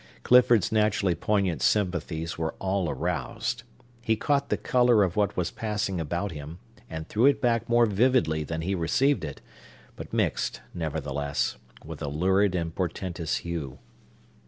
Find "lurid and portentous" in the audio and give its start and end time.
12.09-13.37